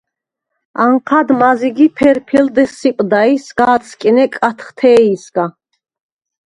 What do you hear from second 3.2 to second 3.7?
ი სგ’